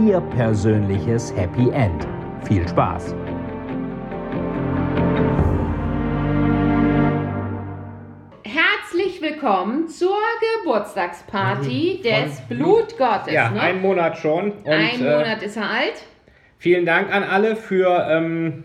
[0.00, 2.08] Ihr persönliches Happy End.
[2.48, 3.14] Viel Spaß!
[8.42, 10.16] Herzlich willkommen zur
[10.64, 13.32] Geburtstagsparty des Blutgottes.
[13.32, 13.60] Ja, ne?
[13.60, 14.50] einen Monat schon.
[14.50, 16.02] Und, Ein äh, Monat ist er alt.
[16.58, 18.64] vielen Dank an alle für, ähm,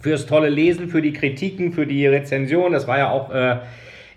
[0.00, 2.72] fürs tolle Lesen, für die Kritiken, für die Rezension.
[2.72, 3.58] Das war ja auch äh,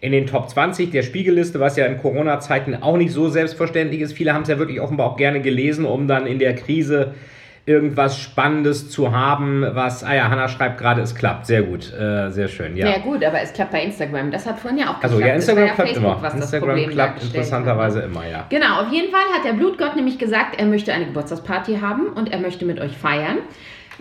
[0.02, 4.14] in den Top 20 der Spiegelliste, was ja in Corona-Zeiten auch nicht so selbstverständlich ist.
[4.14, 7.14] Viele haben es ja wirklich offenbar auch gerne gelesen, um dann in der Krise
[7.66, 11.46] irgendwas Spannendes zu haben, was, ah ja, Hanna schreibt gerade, es klappt.
[11.46, 12.88] Sehr gut, äh, sehr schön, ja.
[12.88, 12.98] Ja.
[12.98, 14.32] gut, aber es klappt bei Instagram.
[14.32, 15.14] Das hat vorhin ja auch geklappt.
[15.14, 16.34] Also ja, Instagram ja klappt Facebook, immer.
[16.34, 18.46] Instagram klappt dargestellt interessanterweise immer, ja.
[18.50, 22.32] Genau, auf jeden Fall hat der Blutgott nämlich gesagt, er möchte eine Geburtstagsparty haben und
[22.32, 23.38] er möchte mit euch feiern.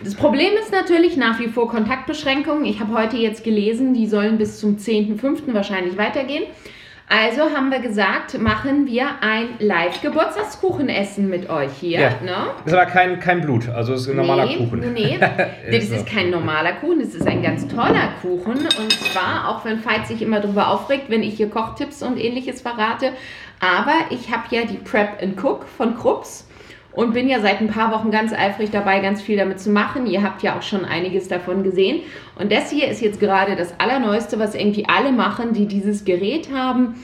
[0.01, 2.63] Das Problem ist natürlich nach wie vor Kontaktbeschränkungen.
[2.63, 5.53] Ich habe heute jetzt gelesen, die sollen bis zum 10.05.
[5.53, 6.43] wahrscheinlich weitergehen.
[7.09, 11.99] Also haben wir gesagt, machen wir ein Live-Geburtstagskuchenessen mit euch hier.
[11.99, 12.09] Ja.
[12.23, 12.35] Ne?
[12.65, 14.93] Ist aber kein, kein Blut, also es ist ein normaler nee, Kuchen.
[14.93, 15.19] Nee,
[15.71, 18.59] das Ist kein normaler Kuchen, das ist ein ganz toller Kuchen.
[18.59, 22.61] Und zwar, auch wenn Veit sich immer darüber aufregt, wenn ich hier Kochtipps und ähnliches
[22.61, 23.11] verrate.
[23.59, 26.48] Aber ich habe ja die Prep and Cook von Krups
[26.91, 30.07] und bin ja seit ein paar Wochen ganz eifrig dabei, ganz viel damit zu machen.
[30.07, 32.01] Ihr habt ja auch schon einiges davon gesehen.
[32.37, 36.49] Und das hier ist jetzt gerade das Allerneueste, was irgendwie alle machen, die dieses Gerät
[36.53, 36.95] haben.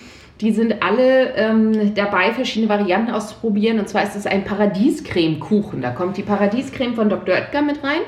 [0.41, 3.79] Die sind alle ähm, dabei, verschiedene Varianten auszuprobieren.
[3.79, 5.81] Und zwar ist es ein Paradiescreme-Kuchen.
[5.81, 7.35] Da kommt die Paradiescreme von Dr.
[7.35, 8.01] Oetker mit rein.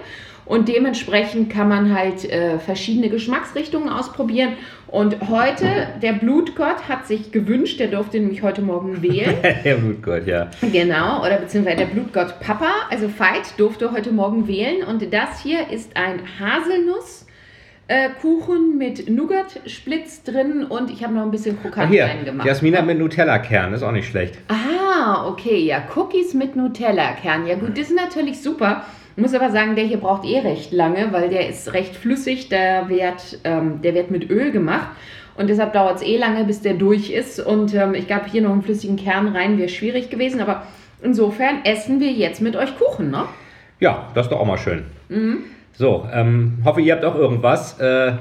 [0.48, 4.54] Und dementsprechend kann man halt äh, verschiedene Geschmacksrichtungen ausprobieren.
[4.88, 5.66] Und heute,
[6.02, 9.36] der Blutgott hat sich gewünscht, der durfte nämlich heute Morgen wählen.
[9.66, 10.50] Der Blutgott, ja.
[10.62, 14.86] Genau, oder beziehungsweise der Blutgott Papa, also Veit, durfte heute Morgen wählen.
[14.86, 21.62] Und das hier ist ein Haselnusskuchen mit Nougat-Splitz drin und ich habe noch ein bisschen
[21.62, 22.48] Krokant hier, reingemacht.
[22.48, 24.38] Jasmina mit Nutella-Kern, ist auch nicht schlecht.
[24.48, 27.46] Ah, okay, ja, Cookies mit Nutella-Kern.
[27.46, 28.86] Ja gut, das ist natürlich super.
[29.18, 32.50] Ich muss aber sagen, der hier braucht eh recht lange, weil der ist recht flüssig,
[32.50, 34.90] der wird, ähm, der wird mit Öl gemacht.
[35.36, 37.40] Und deshalb dauert es eh lange, bis der durch ist.
[37.40, 40.40] Und ähm, ich glaube, hier noch einen flüssigen Kern rein wäre schwierig gewesen.
[40.40, 40.64] Aber
[41.02, 43.24] insofern essen wir jetzt mit euch Kuchen, ne?
[43.80, 44.84] Ja, das ist doch auch mal schön.
[45.10, 45.38] Mhm.
[45.74, 47.80] So, ähm, hoffe, ihr habt auch irgendwas.
[47.80, 48.14] Äh,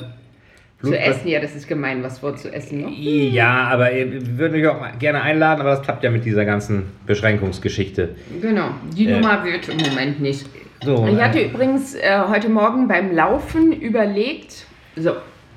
[0.81, 2.91] Zu Blutgott- essen, ja, das ist gemein, was vorzuessen, ne?
[2.91, 6.85] Ja, aber wir würden euch auch gerne einladen, aber das klappt ja mit dieser ganzen
[7.06, 8.11] Beschränkungsgeschichte.
[8.41, 9.12] Genau, die Äh.
[9.15, 10.47] Nummer wird im Moment nicht.
[10.84, 14.66] So, Ich hatte äh, übrigens äh, heute Morgen beim Laufen überlegt,
[14.97, 15.12] so,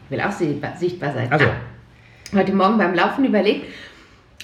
[0.09, 1.27] will auch sichtbar, sichtbar sein.
[1.31, 1.45] Also.
[1.45, 3.65] Ah, heute Morgen beim Laufen überlegt,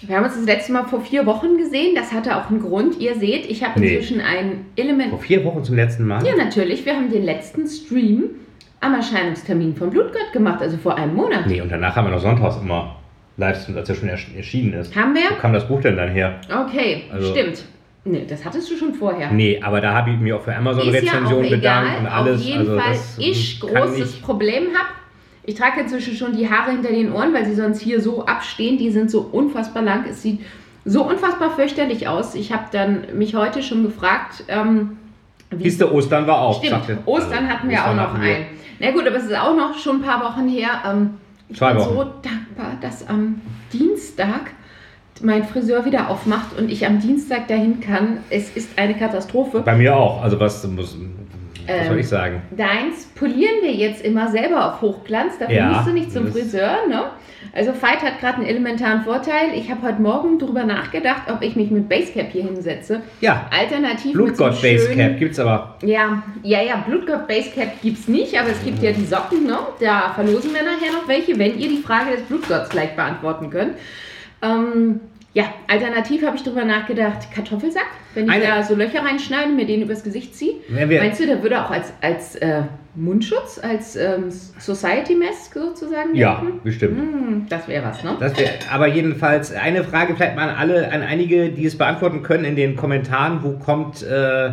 [0.06, 3.00] wir haben uns das letzte Mal vor vier Wochen gesehen, das hatte auch einen Grund.
[3.00, 3.96] Ihr seht, ich habe Nee.
[3.96, 5.10] inzwischen ein Element.
[5.12, 6.26] vor vier Wochen zum letzten Mal.
[6.26, 8.24] Ja, natürlich, wir haben den letzten Stream
[8.82, 11.48] am Erscheinungstermin von Blutgott gemacht, also vor einem Monat.
[11.48, 12.98] Nee, und danach haben wir noch sonntags immer
[13.38, 14.96] Livestreams, als er schon ersch- erschienen ist.
[14.96, 15.38] Haben Wo wir?
[15.38, 16.40] kam das Buch denn dann her?
[16.54, 17.64] Okay, Also- stimmt.
[18.08, 19.32] Nee, das hattest du schon vorher.
[19.32, 22.40] Nee, aber da habe ich mir auch für Ist ja bedankt und alles.
[22.42, 24.90] Auf jeden also Fall, ich großes nicht- Problem habe.
[25.44, 28.78] Ich trage inzwischen schon die Haare hinter den Ohren, weil sie sonst hier so abstehen.
[28.78, 30.06] Die sind so unfassbar lang.
[30.10, 30.42] Es sieht
[30.86, 32.36] so unfassbar fürchterlich aus.
[32.36, 34.98] Ich habe dann mich heute schon gefragt, ähm,
[35.50, 36.58] wie Siehst du, Ostern war auch.
[36.64, 38.46] Stimmt, sagte- Ostern hatten wir Ostern auch noch einen.
[38.80, 40.70] Na gut, aber es ist auch noch schon ein paar Wochen her.
[40.88, 41.12] Ähm,
[41.50, 41.94] ich Zwei bin Wochen.
[41.96, 43.42] so dankbar, dass am
[43.74, 44.52] Dienstag
[45.26, 48.20] mein Friseur wieder aufmacht und ich am Dienstag dahin kann.
[48.30, 49.62] Es ist eine Katastrophe.
[49.62, 50.24] Bei mir auch.
[50.24, 50.98] Also was muss, was
[51.68, 52.42] Ähm, soll ich sagen?
[52.56, 55.38] Deins polieren wir jetzt immer selber auf Hochglanz.
[55.40, 57.06] Dafür Ja, musst du nicht zum Friseur, ne?
[57.54, 59.54] Also Veit hat gerade einen elementaren Vorteil.
[59.56, 63.02] Ich habe heute Morgen darüber nachgedacht, ob ich mich mit Basecap hier hinsetze.
[63.22, 65.76] Ja, Alternativ Blutgott so Basecap gibt's aber.
[65.84, 69.58] Ja, ja, ja, Blutgott Basecap gibt es nicht, aber es gibt ja die Socken, ne?
[69.80, 73.76] Da verlosen wir nachher noch welche, wenn ihr die Frage des Blutgotts gleich beantworten könnt.
[74.42, 75.00] Ähm,
[75.36, 77.86] ja, alternativ habe ich darüber nachgedacht, Kartoffelsack,
[78.16, 80.56] wenn ich Eine- da so Löcher reinschneide und mir den übers Gesicht ziehe.
[80.70, 82.64] Wenn wir- Meinst du, der würde auch als, als äh,
[82.96, 86.60] Mundschutz, als ähm, Society-Mask sozusagen Ja, gelten?
[86.64, 86.98] bestimmt.
[86.98, 88.16] Hm, das wäre was, ne?
[88.20, 92.24] Das wär, aber jedenfalls eine Frage vielleicht mal an alle, an einige, die es beantworten
[92.24, 93.44] können in den Kommentaren.
[93.44, 94.52] Wo kommt, äh,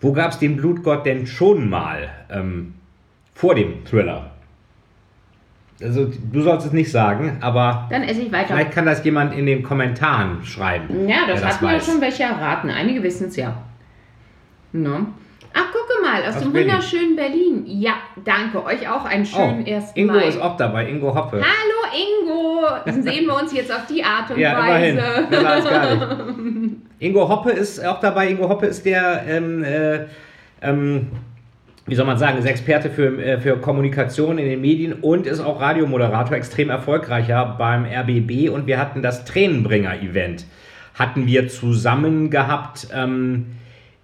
[0.00, 2.74] wo gab es den Blutgott denn schon mal ähm,
[3.34, 4.30] vor dem Thriller?
[5.84, 8.54] Also du sollst es nicht sagen, aber Dann esse ich weiter.
[8.54, 11.06] vielleicht kann das jemand in den Kommentaren schreiben.
[11.08, 11.84] Ja, das hatten ja weiß.
[11.86, 12.70] schon welche erraten.
[12.70, 13.54] Einige wissen es ja.
[14.72, 15.06] No.
[15.56, 16.70] Ach, gucke mal, aus, Aus dem Berlin.
[16.70, 17.62] wunderschönen Berlin.
[17.66, 17.92] Ja,
[18.24, 18.64] danke.
[18.64, 20.24] Euch auch einen schönen Oh, ersten Ingo Mai.
[20.28, 21.36] ist auch dabei, Ingo Hoppe.
[21.42, 22.66] Hallo Ingo!
[22.86, 24.96] Dann sehen wir uns jetzt auf die Art und Ja, immerhin.
[24.96, 26.34] Weise.
[26.42, 26.76] Nicht.
[26.98, 28.30] Ingo Hoppe ist auch dabei.
[28.30, 30.06] Ingo Hoppe ist der, ähm, äh,
[30.62, 31.08] ähm,
[31.86, 35.40] wie soll man sagen, ist Experte für, äh, für Kommunikation in den Medien und ist
[35.40, 38.48] auch Radiomoderator, extrem erfolgreicher beim RBB.
[38.48, 40.46] Und wir hatten das Tränenbringer-Event,
[40.94, 42.88] hatten wir zusammen gehabt.
[42.94, 43.46] Ähm,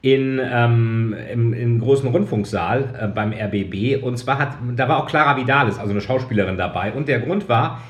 [0.03, 4.03] in, ähm, im, im großen Rundfunksaal äh, beim RBB.
[4.03, 6.93] Und zwar hat, da war auch Clara Vidalis, also eine Schauspielerin dabei.
[6.93, 7.83] Und der Grund war,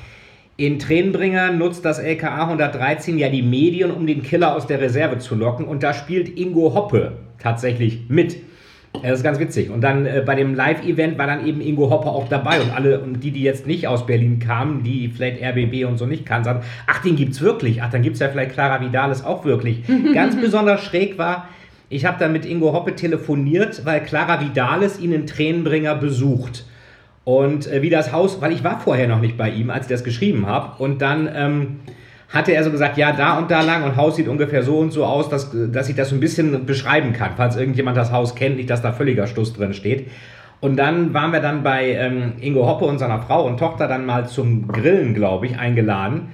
[0.57, 5.19] in Tränenbringer nutzt das LKA 113 ja die Medien, um den Killer aus der Reserve
[5.19, 5.65] zu locken.
[5.65, 8.35] Und da spielt Ingo Hoppe tatsächlich mit.
[8.93, 9.69] Das ist ganz witzig.
[9.69, 12.61] Und dann äh, bei dem Live-Event war dann eben Ingo Hoppe auch dabei.
[12.61, 16.05] Und alle, und die, die jetzt nicht aus Berlin kamen, die vielleicht RBB und so
[16.05, 17.81] nicht kannten, sagen, ach, den gibt's wirklich.
[17.81, 19.83] Ach, dann gibt's ja vielleicht Clara Vidalis auch wirklich.
[20.13, 21.47] Ganz besonders schräg war,
[21.89, 26.65] ich habe dann mit Ingo Hoppe telefoniert, weil Clara Vidalis ihn in Tränenbringer besucht.
[27.23, 29.91] Und äh, wie das Haus, weil ich war vorher noch nicht bei ihm, als ich
[29.91, 30.81] das geschrieben habe.
[30.81, 31.79] Und dann ähm,
[32.31, 34.91] hatte er so gesagt, ja, da und da lang und Haus sieht ungefähr so und
[34.91, 38.35] so aus, dass, dass ich das so ein bisschen beschreiben kann, falls irgendjemand das Haus
[38.35, 40.09] kennt, nicht, dass da völliger Stuss drin steht.
[40.61, 44.05] Und dann waren wir dann bei ähm, Ingo Hoppe und seiner Frau und Tochter dann
[44.05, 46.29] mal zum Grillen, glaube ich, eingeladen.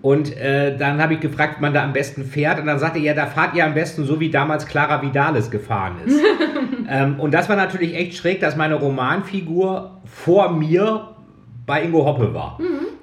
[0.00, 2.58] Und äh, dann habe ich gefragt, wie man da am besten fährt.
[2.58, 5.50] Und dann sagte er, ja, da fahrt ihr am besten so, wie damals Clara Vidalis
[5.50, 6.18] gefahren ist.
[6.90, 11.08] ähm, und das war natürlich echt schräg, dass meine Romanfigur vor mir
[11.66, 12.58] bei Ingo Hoppe war.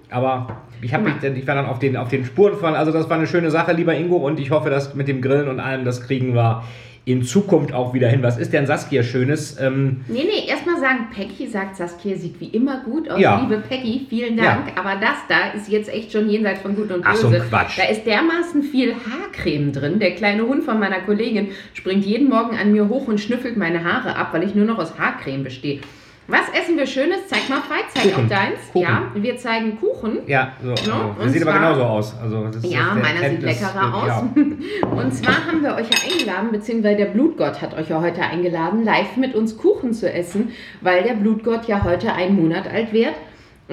[0.09, 3.09] Aber ich, hab mich, ich war dann auf den, auf den Spuren von, also das
[3.09, 5.85] war eine schöne Sache, lieber Ingo, und ich hoffe, dass mit dem Grillen und allem,
[5.85, 6.63] das kriegen wir
[7.06, 8.24] in Zukunft auch wieder hin.
[8.24, 9.59] Was ist denn Saskia Schönes?
[9.59, 13.19] Ähm, Nee, nee, erstmal sagen, Peggy sagt, Saskia sieht wie immer gut aus.
[13.19, 13.41] Ja.
[13.41, 14.71] Liebe Peggy, vielen Dank.
[14.77, 17.06] Aber das da ist jetzt echt schon jenseits von Gut und Böse.
[17.06, 17.77] Ach, so Quatsch.
[17.77, 20.00] Da ist dermaßen viel Haarcreme drin.
[20.00, 23.83] Der kleine Hund von meiner Kollegin springt jeden Morgen an mir hoch und schnüffelt meine
[23.83, 25.81] Haare ab, weil ich nur noch aus Haarcreme bestehe.
[26.27, 27.27] Was essen wir Schönes?
[27.27, 28.25] Zeig mal frei, zeig Kuchen.
[28.25, 28.59] auch deins.
[28.71, 28.81] Kuchen.
[28.81, 30.19] Ja, wir zeigen Kuchen.
[30.25, 32.15] ja, so, also, und das sieht aber zwar- genauso aus.
[32.21, 34.07] Also, Ja, meiner Trend sieht leckerer aus.
[34.07, 34.27] ja.
[34.89, 38.83] Und zwar haben wir euch ja eingeladen, beziehungsweise der Blutgott hat euch ja heute eingeladen,
[38.85, 43.13] live mit uns Kuchen zu essen, weil der Blutgott ja heute einen Monat alt wird.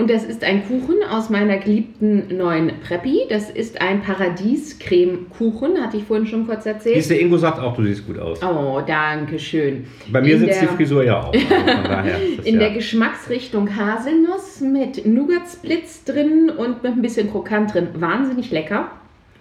[0.01, 3.21] Und das ist ein Kuchen aus meiner geliebten neuen Preppy.
[3.29, 6.95] Das ist ein Paradies-Creme-Kuchen, hatte ich vorhin schon kurz erzählt.
[6.97, 8.41] Siehst du, Ingo sagt auch, du siehst gut aus.
[8.43, 9.85] Oh, danke schön.
[10.11, 11.35] Bei mir In sitzt die der- Frisur ja auch.
[11.35, 12.11] Also
[12.45, 12.61] In ja.
[12.61, 17.89] der Geschmacksrichtung Haselnuss mit Nougat-Splits drin und mit ein bisschen Krokant drin.
[17.95, 18.91] Wahnsinnig lecker.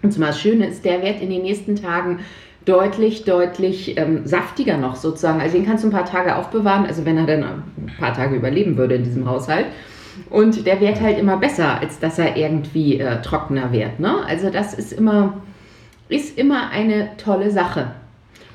[0.01, 2.19] Und zumal das Schöne ist, der wird in den nächsten Tagen
[2.65, 5.39] deutlich, deutlich ähm, saftiger noch sozusagen.
[5.39, 7.63] Also den kannst du ein paar Tage aufbewahren, also wenn er dann ein
[7.97, 9.65] paar Tage überleben würde in diesem Haushalt.
[10.29, 13.99] Und der wird halt immer besser, als dass er irgendwie äh, trockener wird.
[13.99, 14.15] Ne?
[14.27, 15.33] Also das ist immer,
[16.07, 17.91] ist immer eine tolle Sache.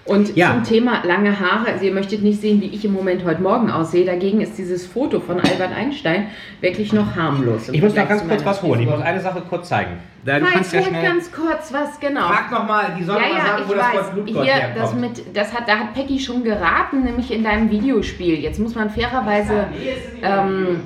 [0.06, 0.52] Und Ja.
[0.52, 3.70] zum Thema lange Haare, also ihr möchtet nicht sehen, wie ich im Moment heute Morgen
[3.70, 4.04] aussehe.
[4.04, 6.26] Dagegen ist dieses Foto von Albert Einstein
[6.60, 7.70] wirklich noch harmlos.
[7.70, 8.80] Ich muss noch ganz kurz was holen.
[8.80, 9.92] Ich muss eine Sache kurz zeigen.
[10.26, 11.02] Da, du kannst ja schnell.
[11.02, 12.26] ganz kurz was, genau.
[12.28, 13.94] Frag nochmal, die soll Ja, mal ja, sagen, ich wo das weiß.
[13.94, 14.84] Wort Blutgott Hier, herkommt.
[14.84, 18.38] das, mit, das hat, da hat Peggy schon geraten, nämlich in deinem Videospiel.
[18.38, 19.64] Jetzt muss man fairerweise.
[20.22, 20.80] Ähm,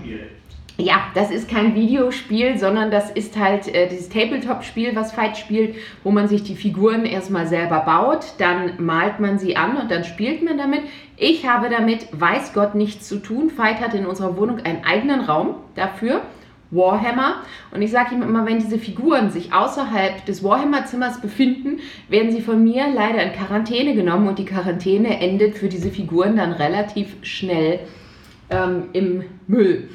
[0.81, 5.75] ja, das ist kein Videospiel, sondern das ist halt äh, dieses Tabletop-Spiel, was Fight spielt,
[6.05, 10.05] wo man sich die Figuren erstmal selber baut, dann malt man sie an und dann
[10.05, 10.83] spielt man damit.
[11.17, 13.51] Ich habe damit, weiß Gott, nichts zu tun.
[13.51, 16.23] Fight hat in unserer Wohnung einen eigenen Raum dafür.
[16.71, 17.43] Warhammer.
[17.73, 22.43] Und ich sage ihm immer, wenn diese Figuren sich außerhalb des Warhammer-Zimmers befinden, werden sie
[22.43, 27.17] von mir leider in Quarantäne genommen und die Quarantäne endet für diese Figuren dann relativ
[27.23, 27.81] schnell
[28.51, 29.89] ähm, im Müll.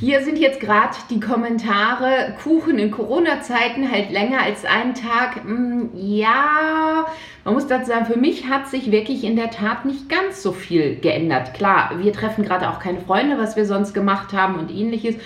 [0.00, 2.36] Hier sind jetzt gerade die Kommentare.
[2.40, 5.42] Kuchen in Corona-Zeiten halt länger als einen Tag.
[5.42, 7.04] Hm, ja,
[7.44, 10.52] man muss dazu sagen, für mich hat sich wirklich in der Tat nicht ganz so
[10.52, 11.52] viel geändert.
[11.54, 15.16] Klar, wir treffen gerade auch keine Freunde, was wir sonst gemacht haben und ähnliches.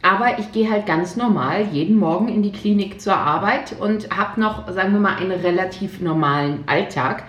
[0.00, 4.40] Aber ich gehe halt ganz normal jeden Morgen in die Klinik zur Arbeit und habe
[4.40, 7.24] noch, sagen wir mal, einen relativ normalen Alltag.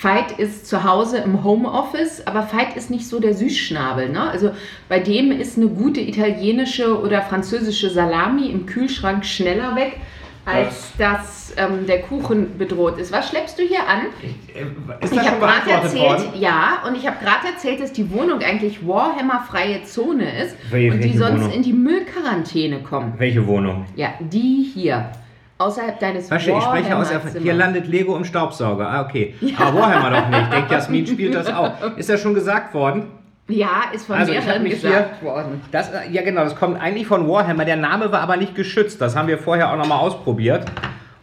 [0.00, 4.08] Veit ist zu Hause im Homeoffice, aber Veit ist nicht so der Süßschnabel.
[4.08, 4.22] Ne?
[4.30, 4.50] Also
[4.88, 9.98] bei dem ist eine gute italienische oder französische Salami im Kühlschrank schneller weg,
[10.44, 13.12] als dass ähm, der Kuchen bedroht ist.
[13.12, 14.06] Was schleppst du hier an?
[14.54, 16.40] Äh, Ist Ich das schon habe gerade erzählt, worden?
[16.40, 21.04] ja, und ich habe gerade erzählt, dass die Wohnung eigentlich Warhammer-freie Zone ist Wel- und
[21.04, 21.52] die sonst Wohnung?
[21.52, 23.12] in die Müllquarantäne kommen.
[23.18, 23.84] Welche Wohnung?
[23.94, 25.12] Ja, die hier.
[25.58, 27.10] Außerhalb deines Verstehe, ich spreche aus.
[27.10, 27.42] Erfahrung.
[27.42, 28.88] Hier landet Lego im Staubsauger.
[28.88, 29.34] Ah, okay.
[29.58, 30.42] Aber Warhammer doch nicht.
[30.42, 31.72] Ich denke, Jasmin spielt das auch.
[31.96, 33.04] Ist das schon gesagt worden?
[33.48, 35.60] Ja, ist von Also, mehreren gesagt worden.
[35.70, 37.64] Das, äh, ja, genau, das kommt eigentlich von Warhammer.
[37.64, 39.00] Der Name war aber nicht geschützt.
[39.00, 40.64] Das haben wir vorher auch nochmal ausprobiert.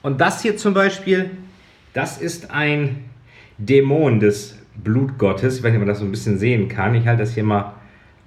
[0.01, 1.31] Und das hier zum Beispiel,
[1.93, 3.05] das ist ein
[3.57, 5.57] Dämon des Blutgottes.
[5.57, 6.93] Ich weiß nicht, ob man das so ein bisschen sehen kann.
[6.95, 7.73] Ich halte das hier mal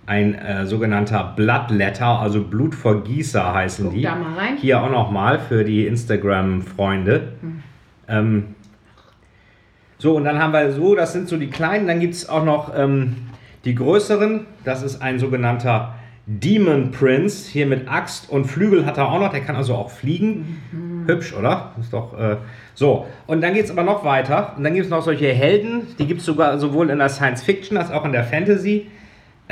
[0.07, 4.03] ein äh, sogenannter Bloodletter, also Blutvergießer heißen Guck die.
[4.03, 4.57] da mal rein.
[4.57, 7.33] Hier auch nochmal für die Instagram-Freunde.
[7.41, 7.63] Hm.
[8.09, 8.45] Ähm,
[9.99, 11.87] so, und dann haben wir so, das sind so die kleinen.
[11.87, 13.15] Dann gibt es auch noch ähm,
[13.65, 14.47] die größeren.
[14.65, 15.95] Das ist ein sogenannter
[16.27, 17.49] Demon Prince.
[17.49, 19.31] Hier mit Axt und Flügel hat er auch noch.
[19.31, 20.61] Der kann also auch fliegen.
[20.73, 21.07] Mhm.
[21.07, 21.73] Hübsch, oder?
[21.81, 22.37] Ist doch äh,
[22.75, 23.07] so.
[23.29, 24.55] Und dann geht es aber noch weiter.
[24.57, 25.87] Und dann gibt es noch solche Helden.
[26.01, 28.89] Die gibt es sogar sowohl in der Science Fiction als auch in der Fantasy.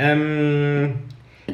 [0.01, 0.93] Ähm,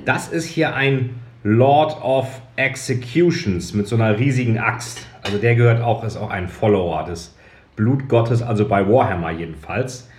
[0.05, 5.05] das ist hier ein Lord of Executions mit so einer riesigen Axt.
[5.23, 7.35] Also der gehört auch, ist auch ein Follower des
[7.75, 10.09] Blutgottes, also bei Warhammer jedenfalls.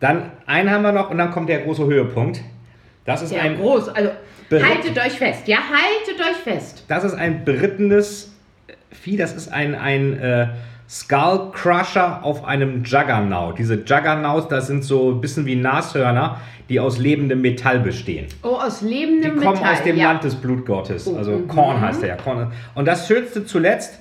[0.00, 2.40] Dann einen haben wir noch und dann kommt der große Höhepunkt.
[3.04, 3.88] Das ist Ja, ein groß.
[3.88, 4.10] Also
[4.50, 5.46] haltet euch fest.
[5.46, 6.84] Ja, haltet euch fest.
[6.88, 8.30] das ist ein berittenes
[8.90, 10.48] Vieh, das ist ein, ein äh,
[10.88, 13.58] Skull Crusher auf einem Juggernaut.
[13.58, 18.26] Diese Juggernauts, das sind so ein bisschen wie Nashörner, die aus lebendem Metall bestehen.
[18.42, 19.74] Oh, aus Die lebendem kommen Metall.
[19.74, 20.08] aus dem ja.
[20.08, 21.06] Land des Blutgottes.
[21.06, 21.48] Oh, Also mhm.
[21.48, 22.16] Korn heißt der ja.
[22.16, 22.52] Korn.
[22.74, 23.98] Und das Schönste zuletzt,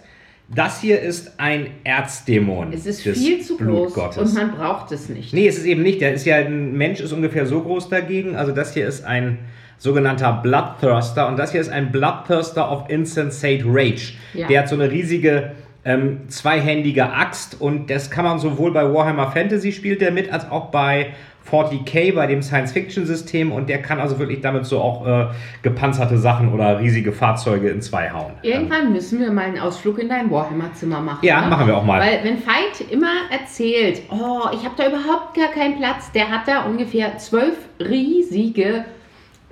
[0.53, 2.73] das hier ist ein Erzdämon.
[2.73, 5.33] Es ist viel zu groß und man braucht es nicht.
[5.33, 6.01] Nee, es ist eben nicht.
[6.01, 8.35] Der ist ja ein Mensch, ist ungefähr so groß dagegen.
[8.35, 9.39] Also das hier ist ein
[9.77, 14.13] sogenannter Bloodthirster und das hier ist ein Bloodthirster of Insensate Rage.
[14.33, 14.47] Ja.
[14.47, 15.51] Der hat so eine riesige
[15.85, 20.49] ähm, zweihändige Axt und das kann man sowohl bei Warhammer Fantasy spielt der mit, als
[20.49, 21.13] auch bei
[21.49, 25.25] 40k, bei dem Science-Fiction-System und der kann also wirklich damit so auch äh,
[25.61, 28.31] gepanzerte Sachen oder riesige Fahrzeuge in zwei hauen.
[28.43, 31.25] Irgendwann müssen wir mal einen Ausflug in dein Warhammer-Zimmer machen.
[31.25, 31.47] Ja, ne?
[31.47, 31.99] machen wir auch mal.
[31.99, 36.47] Weil wenn Veit immer erzählt, oh, ich habe da überhaupt gar keinen Platz, der hat
[36.47, 38.85] da ungefähr zwölf riesige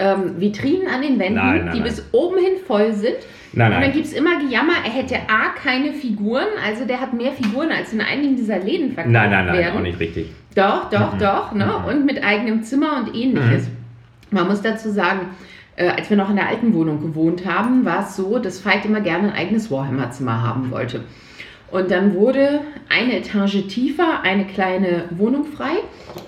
[0.02, 1.84] ähm, Vitrinen an den Wänden, Nein, nein, die nein.
[1.90, 3.16] bis oben hin voll sind.
[3.54, 3.92] Nein, Und dann nein.
[3.94, 7.92] gibt es immer Gejammer, er hätte A, keine Figuren, also der hat mehr Figuren, als
[7.94, 9.78] in einigen dieser Läden verkauft Nein, nein, nein, werden.
[9.78, 10.30] auch nicht richtig.
[10.56, 11.20] Doch, doch, Mhm.
[11.20, 11.52] doch.
[11.54, 11.72] Ne?
[11.88, 13.70] Und mit eigenem Zimmer und ähnliches.
[14.32, 15.28] Man muss dazu sagen,
[15.76, 18.86] äh, als wir noch in der alten Wohnung gewohnt haben, war es so, dass Veit
[18.86, 21.02] immer gerne ein eigenes Warhammer-Zimmer haben wollte.
[21.72, 25.72] Und dann wurde eine Etage tiefer eine kleine Wohnung frei.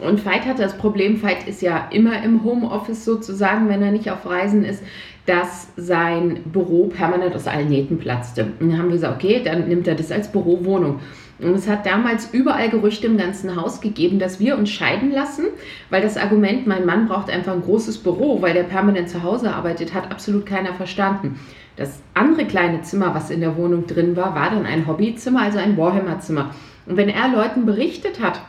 [0.01, 4.09] Und Veit hatte das Problem, Veit ist ja immer im Homeoffice sozusagen, wenn er nicht
[4.09, 4.81] auf Reisen ist,
[5.25, 8.45] dass sein Büro permanent aus allen Nähten platzte.
[8.59, 10.99] Und dann haben wir gesagt, okay, dann nimmt er das als Bürowohnung.
[11.43, 15.45] Und es hat damals überall Gerüchte im ganzen Haus gegeben, dass wir uns scheiden lassen,
[15.89, 19.53] weil das Argument, mein Mann braucht einfach ein großes Büro, weil der permanent zu Hause
[19.53, 21.39] arbeitet, hat absolut keiner verstanden.
[21.75, 25.57] Das andere kleine Zimmer, was in der Wohnung drin war, war dann ein Hobbyzimmer, also
[25.57, 26.51] ein Warhammer-Zimmer.
[26.85, 28.41] Und wenn er Leuten berichtet hat,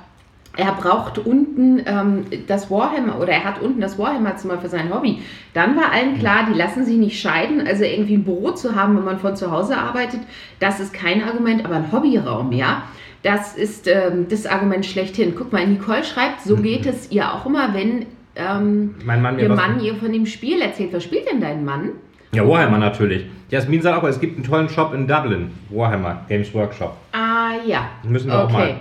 [0.56, 5.20] er braucht unten ähm, das Warhammer oder er hat unten das Warhammer-Zimmer für sein Hobby.
[5.52, 7.66] Dann war allen klar, die lassen sich nicht scheiden.
[7.66, 10.20] Also irgendwie ein Büro zu haben, wenn man von zu Hause arbeitet,
[10.60, 12.82] das ist kein Argument, aber ein Hobbyraum, ja.
[13.22, 15.34] Das ist ähm, das Argument schlechthin.
[15.36, 18.06] Guck mal, Nicole schreibt, so geht es ihr auch immer, wenn
[18.36, 20.92] ähm, Mein Mann ihr Mann ihr von dem Spiel erzählt.
[20.92, 21.90] Was spielt denn dein Mann?
[22.32, 23.24] Ja, Warhammer natürlich.
[23.48, 25.52] Jasmin sagt auch, es gibt einen tollen Shop in Dublin.
[25.70, 26.96] Warhammer, Games Workshop.
[27.12, 27.88] Ah ja.
[28.02, 28.52] Müssen wir auch Okay.
[28.52, 28.74] mal.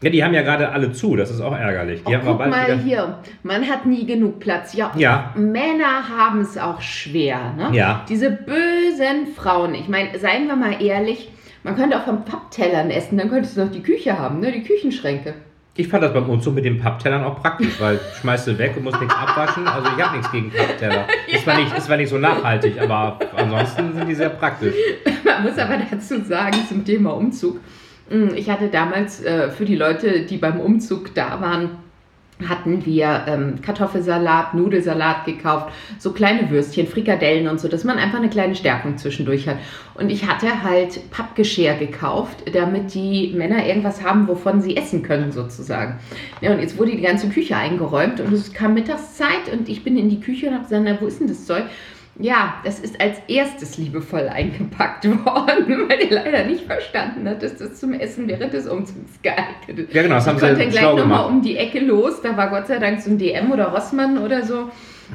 [0.00, 2.04] Ja, die haben ja gerade alle zu, das ist auch ärgerlich.
[2.04, 4.74] Die Oh, guck bald mal hier, man hat nie genug Platz.
[4.74, 5.32] Ja, Ja.
[5.36, 7.54] Männer haben es auch schwer.
[7.56, 7.70] Ne?
[7.76, 8.04] Ja.
[8.08, 9.74] Diese bösen Frauen.
[9.74, 11.30] Ich meine, seien wir mal ehrlich,
[11.64, 14.52] man könnte auch von Papptellern essen, dann könntest du noch die Küche haben, ne?
[14.52, 15.34] die Küchenschränke.
[15.74, 18.84] Ich fand das beim Umzug mit den Papptellern auch praktisch, weil schmeißt du weg und
[18.84, 19.66] musst nichts abwaschen.
[19.66, 21.06] Also ich habe nichts gegen Pappteller.
[21.28, 24.74] Ist, zwar nicht, ist zwar nicht so nachhaltig, aber ansonsten sind die sehr praktisch.
[25.24, 27.60] Man muss aber dazu sagen, zum Thema Umzug.
[28.10, 31.70] Mh, Ich hatte damals äh, für die Leute, die beim Umzug da waren,
[32.46, 38.18] hatten wir ähm, Kartoffelsalat, Nudelsalat gekauft, so kleine Würstchen, Frikadellen und so, dass man einfach
[38.18, 39.56] eine kleine Stärkung zwischendurch hat.
[39.94, 45.32] Und ich hatte halt Pappgeschirr gekauft, damit die Männer irgendwas haben, wovon sie essen können
[45.32, 45.98] sozusagen.
[46.40, 49.96] Ja, und jetzt wurde die ganze Küche eingeräumt und es kam Mittagszeit und ich bin
[49.98, 51.64] in die Küche und habe gesagt, na, wo ist denn das Zeug?
[52.20, 57.56] Ja, das ist als erstes liebevoll eingepackt worden, weil der leider nicht verstanden hat, dass
[57.56, 59.94] das zum Essen während des Umzugs geeignet ist.
[59.94, 62.20] Ja, genau, das haben sie konnte dann gleich schlau nochmal um die Ecke los.
[62.20, 64.70] Da war Gott sei Dank so ein DM oder Rossmann oder so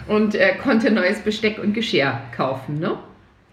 [0.07, 2.79] und äh, konnte neues Besteck und Geschirr kaufen.
[2.79, 2.97] Ne?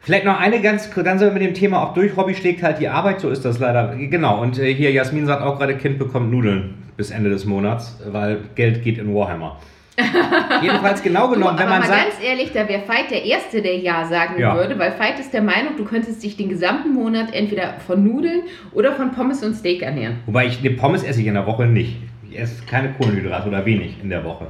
[0.00, 2.16] Vielleicht noch eine ganz, dann sind wir mit dem Thema auch durch.
[2.16, 3.96] Hobby schlägt halt die Arbeit, so ist das leider.
[3.96, 7.98] Genau, und äh, hier Jasmin sagt auch gerade, Kind bekommt Nudeln bis Ende des Monats,
[8.06, 9.58] weil Geld geht in Warhammer.
[10.62, 13.24] Jedenfalls genau Du, genommen, aber wenn man mal sagt, ganz ehrlich, da wäre Veit der
[13.24, 14.54] Erste, der Ja sagen Ja.
[14.54, 18.42] würde, weil Veit ist der Meinung, du könntest dich den gesamten Monat entweder von Nudeln
[18.72, 20.16] oder von Pommes und Steak ernähren.
[20.26, 21.96] Wobei ich eine Pommes esse ich in der Woche nicht.
[22.30, 24.46] Ich esse keine Kohlenhydrate oder wenig in der Woche.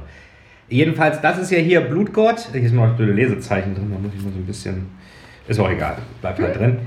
[0.69, 2.47] Jedenfalls, das ist ja hier Blutgott.
[2.53, 4.87] Hier ist noch ein Lesezeichen drin, da muss ich mal so ein bisschen.
[5.47, 6.77] Ist auch egal, bleibt halt drin.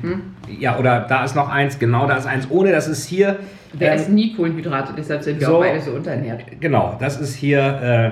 [0.59, 3.37] Ja, oder da ist noch eins, genau da ist eins ohne, das ist hier.
[3.75, 6.45] Wir ähm, essen nie Kohlenhydrate, deshalb sind wir so- auch beide so unterernährt.
[6.61, 8.11] Genau, das ist hier äh,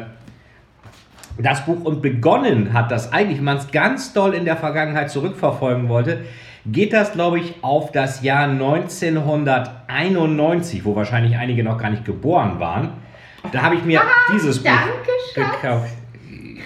[1.39, 5.09] das Buch und begonnen hat das eigentlich, wenn man es ganz doll in der Vergangenheit
[5.11, 6.25] zurückverfolgen wollte,
[6.67, 12.61] geht das, glaube ich, auf das Jahr 1991, wo wahrscheinlich einige noch gar nicht geboren
[12.61, 12.91] waren.
[13.51, 14.01] Da habe ich mir
[14.33, 15.61] dieses Buch Danke, Schatz.
[15.61, 15.91] gekauft.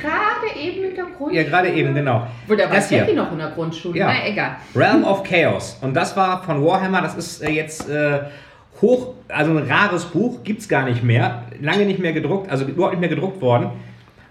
[0.03, 1.35] Gerade eben mit der Grundschule.
[1.35, 2.27] Ja, gerade eben, genau.
[2.47, 2.99] Wo da war Das hier.
[2.99, 3.99] Steffi noch in der Grundschule.
[3.99, 4.09] Ja.
[4.09, 4.57] Na, egal.
[4.75, 5.79] Realm of Chaos.
[5.81, 8.19] Und das war von Warhammer, das ist äh, jetzt äh,
[8.83, 11.45] hoch, also ein rares Buch, gibt es gar nicht mehr.
[11.63, 13.71] Lange nicht mehr gedruckt, also überhaupt nicht mehr gedruckt worden.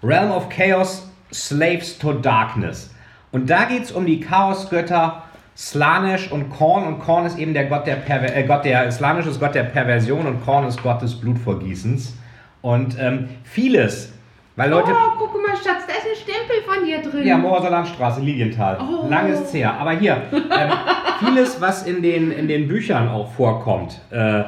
[0.06, 2.94] Realm of Chaos, Slaves to Darkness.
[3.32, 5.24] Und da geht es um die Chaosgötter
[5.56, 6.86] Slanesh und Korn.
[6.86, 9.64] Und Korn ist eben der Gott der Perver äh, Gott der Slanesh ist Gott der
[9.64, 12.14] Perversion und Korn ist Gott des Blutvergießens.
[12.62, 14.12] Und ähm, vieles,
[14.54, 14.92] weil Leute.
[14.92, 17.26] Oh, guck mal, Schatz, da ist ein Stempel von dir drin.
[17.26, 18.78] Ja, Moorser Landstraße, Lilienthal.
[18.80, 19.08] Oh.
[19.08, 19.74] Lang ist her.
[19.74, 20.70] Aber hier, ähm,
[21.18, 24.44] vieles, was in den, in den Büchern auch vorkommt, äh,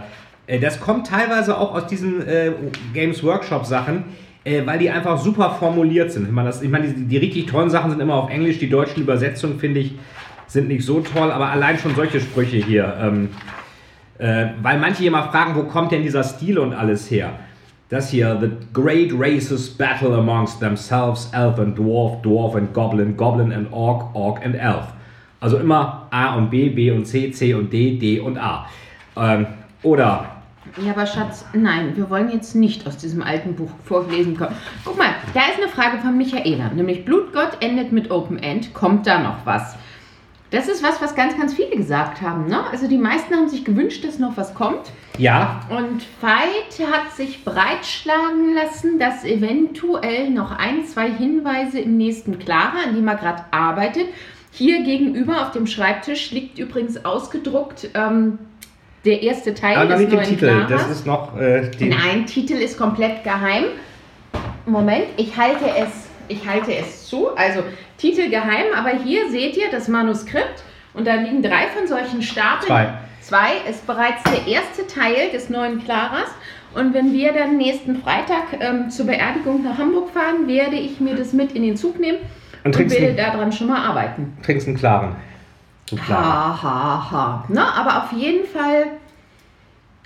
[0.46, 2.52] äh, das kommt teilweise auch aus diesen äh,
[2.92, 4.04] Games Workshop Sachen,
[4.48, 6.26] äh, weil die einfach super formuliert sind.
[6.26, 9.02] Ich meine, ich meine die, die richtig tollen Sachen sind immer auf Englisch, die deutschen
[9.02, 9.94] Übersetzungen, finde ich,
[10.46, 12.96] sind nicht so toll, aber allein schon solche Sprüche hier.
[13.00, 13.28] Ähm,
[14.18, 17.32] äh, weil manche immer fragen, wo kommt denn dieser Stil und alles her?
[17.90, 23.52] Das hier, the great races battle amongst themselves, Elf and Dwarf, Dwarf and Goblin, Goblin
[23.52, 24.84] and Orc, Orc and Elf.
[25.40, 28.66] Also immer A und B, B und C, C und D, D und A.
[29.16, 29.46] Ähm,
[29.82, 30.37] oder,
[30.84, 34.54] Ja, aber Schatz, nein, wir wollen jetzt nicht aus diesem alten Buch vorgelesen kommen.
[34.84, 38.74] Guck mal, da ist eine Frage von Michaela, nämlich Blutgott endet mit Open End.
[38.74, 39.76] Kommt da noch was?
[40.50, 42.46] Das ist was, was ganz, ganz viele gesagt haben.
[42.46, 42.58] Ne?
[42.70, 44.92] Also die meisten haben sich gewünscht, dass noch was kommt.
[45.18, 52.38] ja, Und Veit hat sich breitschlagen lassen, dass eventuell noch ein, zwei Hinweise im nächsten
[52.38, 54.06] Clara, an dem er gerade arbeitet.
[54.50, 58.38] Hier gegenüber auf dem Schreibtisch liegt übrigens ausgedruckt ähm,
[59.04, 60.46] der erste Teil aber des nicht den Titel.
[60.46, 60.70] Claras.
[60.70, 63.64] Das ist noch äh, Nein, Titel ist komplett geheim.
[64.66, 65.88] Moment, ich halte es,
[66.28, 67.28] ich halte es zu.
[67.36, 67.62] Also
[67.96, 70.62] Titel geheim, aber hier seht ihr das Manuskript
[70.94, 72.66] und da liegen drei von solchen Stapeln.
[72.66, 72.94] Zwei.
[73.20, 76.28] Zwei ist bereits der erste Teil des neuen Claras.
[76.74, 81.14] Und wenn wir dann nächsten Freitag ähm, zur Beerdigung nach Hamburg fahren, werde ich mir
[81.14, 82.18] das mit in den Zug nehmen
[82.64, 84.36] Und und, werde daran schon mal arbeiten.
[84.42, 85.16] trinkst einen klaren.
[85.96, 86.24] Klaren.
[86.24, 87.44] Ha, ha, ha.
[87.48, 88.84] Na, aber auf jeden Fall,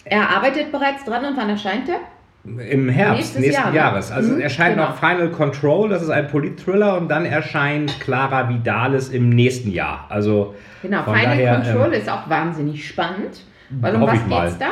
[0.05, 1.97] er arbeitet bereits dran und wann erscheint er?
[2.45, 3.77] Im Herbst Nächstes nächsten Jahr, ne?
[3.77, 4.11] Jahres.
[4.11, 4.89] Also Mhm, erscheint genau.
[4.89, 10.07] noch Final Control, das ist ein Polit-Thriller und dann erscheint Clara Vidalis im nächsten Jahr.
[10.09, 13.43] Also Genau, Final daher, Control ähm, ist auch wahnsinnig spannend.
[13.71, 14.47] Weil um was ich mal.
[14.47, 14.67] geht's da?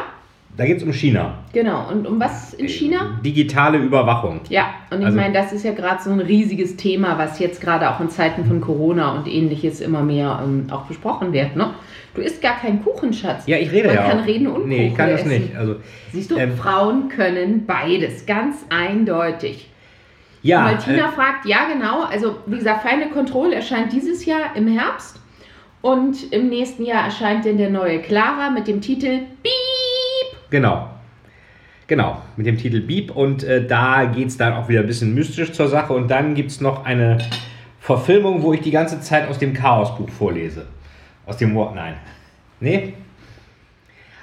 [0.60, 1.38] Da geht es um China.
[1.54, 3.18] Genau, und um was in China?
[3.24, 4.40] Digitale Überwachung.
[4.50, 7.62] Ja, und ich Also- meine, das ist ja gerade so ein riesiges Thema, was jetzt
[7.62, 11.56] gerade auch in Zeiten von Corona und ähnliches immer mehr ähm, auch besprochen wird.
[11.56, 11.70] Ne?
[12.14, 13.44] Du isst gar keinen Kuchen, Schatz.
[13.46, 14.26] Ja, ich rede Man ja kann auch.
[14.26, 15.30] reden und Nee, ich Kuchen kann das essen.
[15.30, 15.56] nicht.
[15.56, 15.76] Also,
[16.12, 19.70] Siehst du, Ähm, Frauen können beides, ganz eindeutig.
[20.42, 24.54] ja, Weil Tina äh, fragt, ja genau, also wie gesagt, Final Control erscheint dieses Jahr
[24.56, 25.18] im Herbst
[25.80, 29.52] und im nächsten Jahr erscheint dann der neue Clara mit dem Titel Beep.
[30.50, 30.88] Genau.
[31.86, 35.12] Genau, mit dem Titel Beep und äh, da geht es dann auch wieder ein bisschen
[35.12, 37.18] mystisch zur Sache und dann gibt es noch eine
[37.80, 40.66] Verfilmung, wo ich die ganze Zeit aus dem Chaosbuch vorlese.
[41.26, 41.94] Aus dem Wort, nein.
[42.60, 42.94] Nee?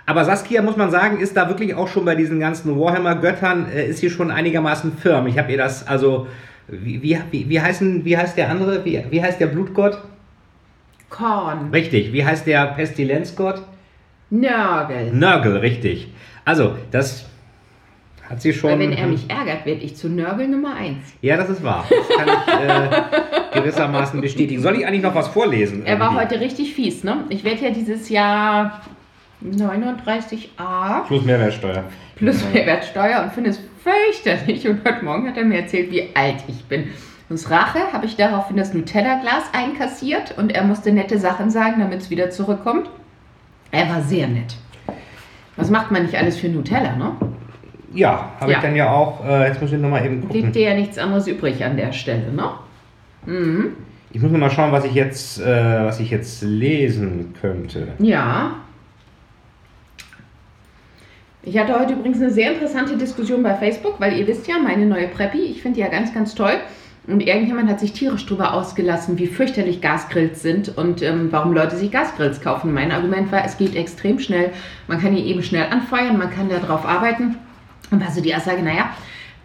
[0.05, 3.87] Aber Saskia, muss man sagen, ist da wirklich auch schon bei diesen ganzen Warhammer-Göttern, äh,
[3.87, 5.27] ist hier schon einigermaßen firm.
[5.27, 6.27] Ich habe ihr das, also,
[6.69, 8.85] wie, wie, wie, heißen, wie heißt der andere?
[8.85, 10.01] Wie, wie heißt der Blutgott?
[11.09, 11.71] Korn.
[11.73, 12.13] Richtig.
[12.13, 13.61] Wie heißt der Pestilenzgott?
[14.29, 15.11] Nörgel.
[15.13, 16.09] Nörgel, richtig.
[16.45, 17.25] Also, das
[18.29, 18.71] hat sie schon.
[18.71, 20.97] Weil wenn er mich ärgert, werde ich zu Nörgel Nummer 1.
[21.21, 21.85] Ja, das ist wahr.
[21.89, 24.61] Das kann ich äh, gewissermaßen bestätigen.
[24.61, 25.85] Soll ich eigentlich noch was vorlesen?
[25.85, 26.25] Er war irgendwie?
[26.25, 27.23] heute richtig fies, ne?
[27.29, 28.81] Ich werde ja dieses Jahr
[29.45, 31.83] 39a Plus Mehrwertsteuer.
[32.15, 34.67] plus Mehrwertsteuer und finde es fürchterlich.
[34.67, 36.89] Und heute Morgen hat er mir erzählt, wie alt ich bin.
[37.29, 42.01] Aus Rache habe ich daraufhin das Nutella-Glas einkassiert und er musste nette Sachen sagen, damit
[42.01, 42.89] es wieder zurückkommt.
[43.71, 44.55] Er war sehr nett.
[45.55, 47.11] Was macht man nicht alles für Nutella, ne?
[47.93, 48.57] Ja, habe Ja.
[48.57, 49.25] ich dann ja auch.
[49.25, 50.41] Äh, jetzt muss ich nochmal eben gucken.
[50.41, 52.49] Blieb dir ja nichts anderes übrig an der Stelle, ne?
[53.25, 53.73] Mhm.
[54.11, 55.45] Ich muss nur mal schauen, was ich jetzt, äh,
[55.85, 57.89] was ich jetzt lesen könnte.
[57.99, 58.55] Ja.
[61.43, 64.85] Ich hatte heute übrigens eine sehr interessante Diskussion bei Facebook, weil ihr wisst ja, meine
[64.85, 66.55] neue Preppy, ich finde die ja ganz, ganz toll.
[67.07, 71.77] Und irgendjemand hat sich tierisch drüber ausgelassen, wie fürchterlich Gasgrills sind und ähm, warum Leute
[71.77, 72.73] sich Gasgrills kaufen.
[72.73, 74.51] Mein Argument war, es geht extrem schnell.
[74.87, 77.37] Man kann die eben schnell anfeuern, man kann darauf arbeiten.
[77.91, 78.89] Und war so die Aussage, naja,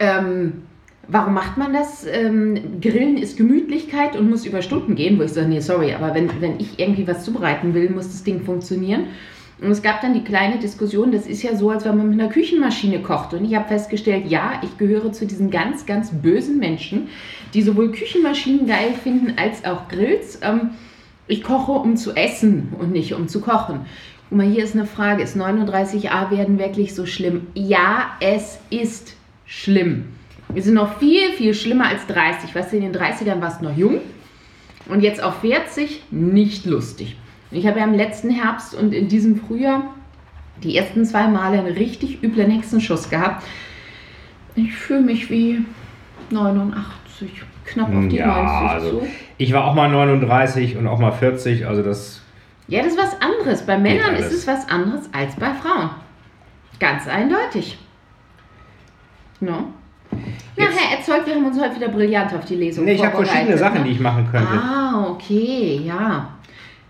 [0.00, 0.62] ähm,
[1.08, 2.06] Warum macht man das?
[2.06, 6.14] Ähm, Grillen ist Gemütlichkeit und muss über Stunden gehen, wo ich sage, nee, sorry, aber
[6.14, 9.06] wenn, wenn ich irgendwie was zubereiten will, muss das Ding funktionieren.
[9.62, 12.20] Und es gab dann die kleine Diskussion, das ist ja so, als wenn man mit
[12.20, 13.32] einer Küchenmaschine kocht.
[13.32, 17.08] Und ich habe festgestellt, ja, ich gehöre zu diesen ganz, ganz bösen Menschen,
[17.54, 20.40] die sowohl Küchenmaschinen geil finden als auch Grills.
[20.42, 20.70] Ähm,
[21.28, 23.86] ich koche, um zu essen und nicht um zu kochen.
[24.28, 27.46] Guck mal, hier ist eine Frage, ist 39a werden wirklich so schlimm?
[27.54, 29.14] Ja, es ist
[29.46, 30.06] schlimm.
[30.52, 32.52] Wir sind noch viel, viel schlimmer als 30.
[32.52, 34.00] Weißt du, in den 30ern warst du noch jung
[34.88, 37.16] und jetzt auf 40 nicht lustig.
[37.52, 39.82] Ich habe ja im letzten Herbst und in diesem Frühjahr
[40.62, 43.44] die ersten zwei Male einen richtig üblen Hexenschuss gehabt.
[44.54, 45.64] Ich fühle mich wie
[46.30, 49.06] 89, knapp auf die ja, 90 also zu.
[49.38, 52.20] ich war auch mal 39 und auch mal 40, also das.
[52.68, 53.66] Ja, das ist was anderes.
[53.66, 55.90] Bei Männern ist es was anderes als bei Frauen.
[56.78, 57.78] Ganz eindeutig.
[59.40, 59.72] No?
[60.56, 63.04] Ja, Jetzt- Herr Erzeug, wir haben uns heute wieder brillant auf die Lesung Nee, ich
[63.04, 63.84] habe verschiedene Sachen, ne?
[63.84, 64.48] die ich machen könnte.
[64.48, 66.28] Ah, okay, ja.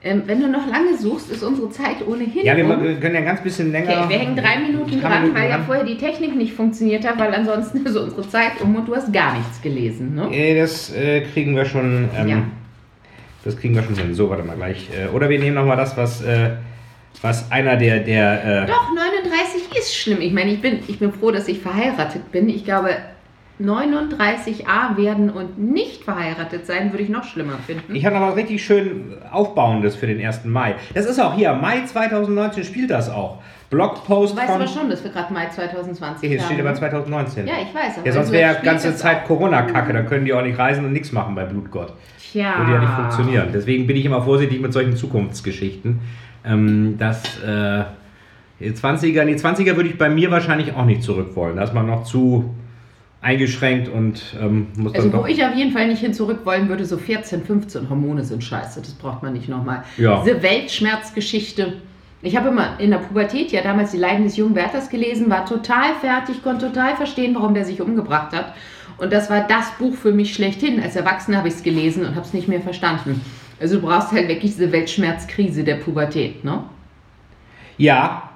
[0.04, 3.20] Ähm, wenn du noch lange suchst, ist unsere Zeit ohnehin Ja, wir, wir können ja
[3.20, 3.90] ganz bisschen länger.
[3.90, 5.66] Okay, wir hängen drei Minuten dran, Minuten weil ja dran.
[5.66, 9.12] vorher die Technik nicht funktioniert hat, weil ansonsten ist unsere Zeit um und du hast
[9.12, 10.56] gar nichts gelesen, ne?
[10.56, 12.08] Das äh, kriegen wir schon.
[12.18, 12.42] Ähm, Ja.
[13.44, 14.14] Das kriegen wir schon hin.
[14.14, 14.88] So, warte mal gleich.
[14.96, 16.50] Äh, oder wir nehmen nochmal das, was, äh,
[17.22, 18.00] was einer der.
[18.00, 20.20] der äh, Doch, 39 ist schlimm.
[20.20, 22.48] Ich meine, ich bin, ich bin froh, dass ich verheiratet bin.
[22.48, 22.90] Ich glaube,
[23.64, 27.94] 39a werden und nicht verheiratet sein, würde ich noch schlimmer finden.
[27.94, 30.44] ich habe noch was richtig schön Aufbauendes für den 1.
[30.44, 30.74] Mai.
[30.94, 31.52] Das ist auch hier.
[31.54, 33.38] Mai 2019 spielt das auch.
[33.70, 34.60] Blogpost Du weißt von.
[34.60, 36.46] aber schon, dass wir gerade Mai 2020 Hier haben.
[36.46, 36.76] steht aber ne?
[36.76, 37.46] 2019.
[37.46, 37.96] Ja, ich weiß.
[38.04, 39.92] Ja, sonst also wäre ja ganze Zeit Corona-Kacke.
[39.94, 41.94] Da können die auch nicht reisen und nichts machen bei Blutgott.
[42.20, 42.58] Tja.
[42.58, 43.48] Würde ja nicht funktionieren.
[43.52, 46.00] Deswegen bin ich immer vorsichtig mit solchen Zukunftsgeschichten.
[46.44, 47.84] Ähm, das äh,
[48.60, 51.56] die 20er, die 20er würde ich bei mir wahrscheinlich auch nicht zurück wollen.
[51.56, 52.54] Da ist man noch zu
[53.22, 55.28] eingeschränkt und ähm, muss Also dann wo doch.
[55.28, 58.80] ich auf jeden Fall nicht hin zurück wollen würde, so 14, 15 Hormone sind scheiße,
[58.80, 59.84] das braucht man nicht nochmal.
[59.96, 60.22] Ja.
[60.22, 61.74] Diese Weltschmerzgeschichte.
[62.20, 65.46] Ich habe immer in der Pubertät ja damals die Leiden des jungen Werthers gelesen, war
[65.46, 68.54] total fertig, konnte total verstehen, warum der sich umgebracht hat.
[68.98, 70.80] Und das war das Buch für mich schlechthin.
[70.80, 73.20] Als Erwachsener habe ich es gelesen und habe es nicht mehr verstanden.
[73.60, 76.64] Also du brauchst halt wirklich diese Weltschmerzkrise der Pubertät, ne?
[77.78, 78.30] Ja.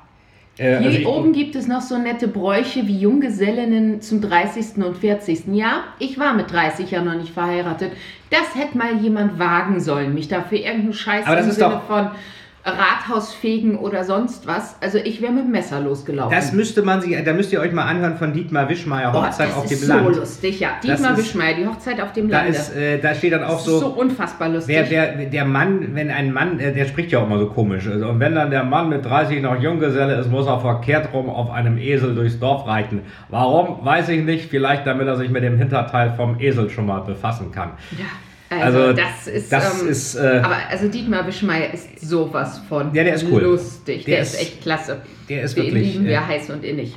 [0.58, 4.82] Äh, Hier also oben gibt es noch so nette Bräuche wie Junggesellinnen zum 30.
[4.84, 5.42] und 40.
[5.52, 7.92] Ja, ich war mit 30 ja noch nicht verheiratet.
[8.30, 11.70] Das hätte mal jemand wagen sollen, mich dafür irgendeinen Scheiß Aber das im ist Sinne
[11.70, 12.10] doch- von
[12.66, 14.76] Rathausfegen oder sonst was.
[14.80, 16.34] Also ich wäre mit dem Messer losgelaufen.
[16.36, 19.48] das müsste man sich, da müsst ihr euch mal anhören von Dietmar Wischmeier, Boah, Hochzeit
[19.50, 20.16] das auf ist dem so Land.
[20.16, 20.70] lustig, ja.
[20.82, 22.52] Das Dietmar ist- Wischmeier, die Hochzeit auf dem Da, Lande.
[22.52, 24.74] ist, äh, da steht dann auch das ist so so, unfassbar lustig.
[24.74, 27.86] Wer, der, der Mann, wenn ein Mann, äh, der spricht ja auch immer so komisch.
[27.88, 31.28] Also, und wenn dann der Mann mit 30 noch Junggeselle ist, muss er verkehrt rum
[31.30, 33.02] auf einem Esel durchs Dorf reiten.
[33.28, 33.84] Warum?
[33.84, 34.50] Weiß ich nicht.
[34.50, 37.70] Vielleicht damit er sich mit dem Hinterteil vom Esel schon mal befassen kann.
[37.98, 38.04] ja,
[38.50, 39.52] also, Also, das ist...
[39.52, 43.42] das ähm, ist, äh, aber also Dietmar Wischmeier ist sowas von Ja, der ist cool.
[43.42, 44.04] lustig.
[44.04, 45.02] Der, Der ist ist- echt klasse.
[45.28, 46.94] der ist Den wirklich, lieben wir äh, heiß und innig.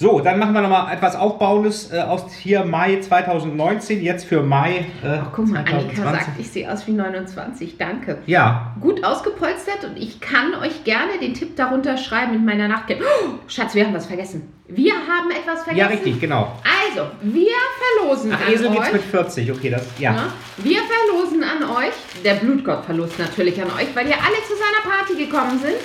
[0.00, 4.86] So, dann machen wir nochmal etwas Aufbauendes äh, aus hier Mai 2019, jetzt für Mai
[5.04, 6.02] äh, Ach, guck mal, Annika 2020.
[6.02, 7.76] sagt, ich sehe aus wie 29.
[7.76, 8.16] Danke.
[8.24, 12.96] Ja, Gut ausgepolstert und ich kann euch gerne den Tipp darunter schreiben in meiner Nachtcap.
[13.02, 14.50] Oh, Schatz, wir haben was vergessen.
[14.68, 15.76] Wir haben etwas vergessen.
[15.76, 16.50] ja, richtig, genau.
[16.64, 17.52] Also, wir
[17.98, 18.92] verlosen Ach, an Esel geht's euch.
[18.94, 20.12] mit 40, okay, das, ja.
[20.12, 20.22] Ne?
[20.56, 21.92] Wir verlosen an euch,
[22.24, 25.76] der Blutgott verlost natürlich an euch, weil ihr alle zu seiner Party gekommen sind.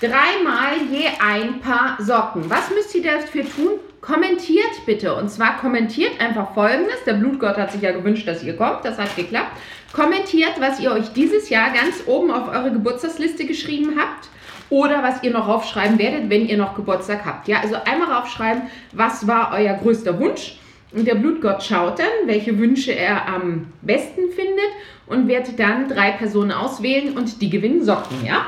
[0.00, 2.48] Dreimal je ein Paar Socken.
[2.48, 3.80] Was müsst ihr dafür tun?
[4.00, 5.12] Kommentiert bitte.
[5.12, 7.02] Und zwar kommentiert einfach folgendes.
[7.04, 8.84] Der Blutgott hat sich ja gewünscht, dass ihr kommt.
[8.84, 9.56] Das hat geklappt.
[9.92, 14.28] Kommentiert, was ihr euch dieses Jahr ganz oben auf eure Geburtstagsliste geschrieben habt.
[14.70, 17.48] Oder was ihr noch raufschreiben werdet, wenn ihr noch Geburtstag habt.
[17.48, 20.58] Ja, also einmal raufschreiben, was war euer größter Wunsch.
[20.92, 24.70] Und der Blutgott schaut dann, welche Wünsche er am besten findet
[25.06, 28.46] und wird dann drei Personen auswählen und die gewinnen Socken, ja?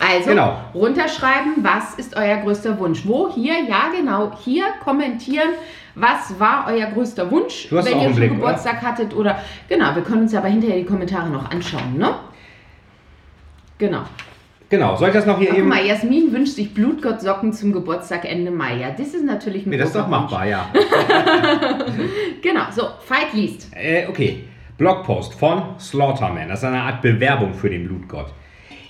[0.00, 0.56] Also Genau.
[0.74, 3.06] runterschreiben, was ist euer größter Wunsch?
[3.06, 3.32] Wo?
[3.34, 3.54] Hier?
[3.68, 4.32] Ja, genau.
[4.44, 5.50] Hier kommentieren,
[5.94, 9.94] was war euer größter Wunsch, wenn ihr Blick, Geburtstag hattet oder genau.
[9.94, 12.14] Wir können uns aber hinterher die Kommentare noch anschauen, ne?
[13.78, 14.02] Genau.
[14.70, 15.68] Genau, soll ich das noch hier Ach, guck eben...
[15.68, 18.76] mal, Jasmin wünscht sich Blutgottsocken zum Geburtstag Ende Mai.
[18.76, 20.66] Ja, das ist natürlich ein Nee, das ist doch machbar, ja.
[20.74, 20.86] Wunsch.
[22.42, 23.68] Genau, so, Fight liest.
[23.74, 24.44] Äh, okay.
[24.76, 26.48] Blogpost von Slaughterman.
[26.48, 28.26] Das ist eine Art Bewerbung für den Blutgott.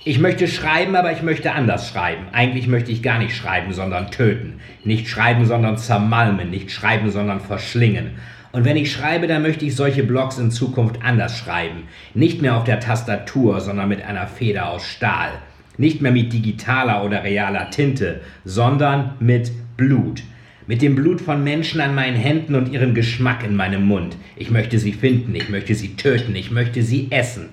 [0.05, 2.27] Ich möchte schreiben, aber ich möchte anders schreiben.
[2.31, 4.61] Eigentlich möchte ich gar nicht schreiben, sondern töten.
[4.85, 6.49] Nicht schreiben, sondern zermalmen.
[6.49, 8.11] Nicht schreiben, sondern verschlingen.
[8.53, 11.83] Und wenn ich schreibe, dann möchte ich solche Blogs in Zukunft anders schreiben.
[12.13, 15.31] Nicht mehr auf der Tastatur, sondern mit einer Feder aus Stahl.
[15.77, 20.23] Nicht mehr mit digitaler oder realer Tinte, sondern mit Blut.
[20.69, 24.15] mit dem Blut von Menschen an meinen Händen und ihrem Geschmack in meinem Mund.
[24.35, 27.49] Ich möchte sie finden, ich möchte sie töten, ich möchte sie essen.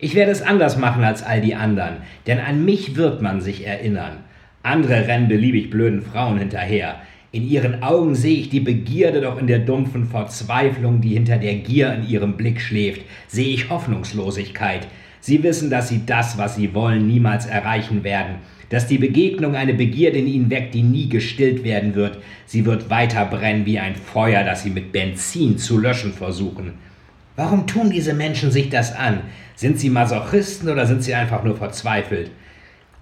[0.00, 1.96] Ich werde es anders machen als all die anderen,
[2.28, 4.18] denn an mich wird man sich erinnern.
[4.62, 7.00] Andere rennen beliebig blöden Frauen hinterher.
[7.32, 11.56] In ihren Augen sehe ich die Begierde, doch in der dumpfen Verzweiflung, die hinter der
[11.56, 14.86] Gier in ihrem Blick schläft, sehe ich Hoffnungslosigkeit.
[15.20, 18.36] Sie wissen, dass sie das, was sie wollen, niemals erreichen werden,
[18.70, 22.18] dass die Begegnung eine Begierde in ihnen weckt, die nie gestillt werden wird.
[22.46, 26.74] Sie wird weiter brennen wie ein Feuer, das sie mit Benzin zu löschen versuchen.
[27.38, 29.20] Warum tun diese Menschen sich das an?
[29.54, 32.32] Sind sie Masochisten oder sind sie einfach nur verzweifelt?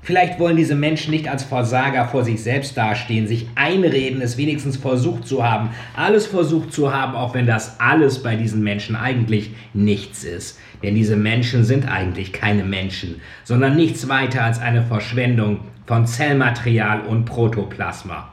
[0.02, 4.76] Vielleicht wollen diese Menschen nicht als Versager vor sich selbst dastehen, sich einreden, es wenigstens
[4.76, 9.52] versucht zu haben, alles versucht zu haben, auch wenn das alles bei diesen Menschen eigentlich
[9.72, 10.58] nichts ist.
[10.82, 17.00] Denn diese Menschen sind eigentlich keine Menschen, sondern nichts weiter als eine Verschwendung von Zellmaterial
[17.06, 18.28] und Protoplasma.